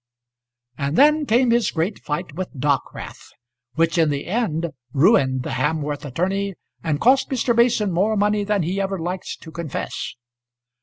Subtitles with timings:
[0.79, 3.21] And then came his great fight with Dockwrath,
[3.75, 7.55] which in the end ruined the Hamworth attorney, and cost Mr.
[7.55, 10.15] Mason more money than he ever liked to confess.